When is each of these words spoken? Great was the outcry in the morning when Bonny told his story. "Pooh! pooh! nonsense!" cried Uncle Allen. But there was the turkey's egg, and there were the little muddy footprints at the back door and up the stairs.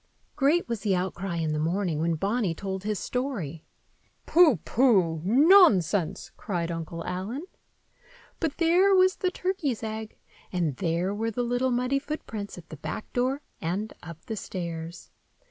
Great 0.35 0.67
was 0.67 0.79
the 0.81 0.95
outcry 0.95 1.35
in 1.35 1.53
the 1.53 1.59
morning 1.59 1.99
when 1.99 2.15
Bonny 2.15 2.55
told 2.55 2.83
his 2.83 2.97
story. 2.97 3.63
"Pooh! 4.25 4.57
pooh! 4.65 5.21
nonsense!" 5.23 6.31
cried 6.37 6.71
Uncle 6.71 7.05
Allen. 7.05 7.43
But 8.39 8.57
there 8.57 8.95
was 8.95 9.17
the 9.17 9.29
turkey's 9.29 9.83
egg, 9.83 10.17
and 10.51 10.75
there 10.77 11.13
were 11.13 11.29
the 11.29 11.43
little 11.43 11.69
muddy 11.69 11.99
footprints 11.99 12.57
at 12.57 12.69
the 12.69 12.77
back 12.77 13.13
door 13.13 13.43
and 13.61 13.93
up 14.01 14.25
the 14.25 14.35
stairs. 14.35 15.11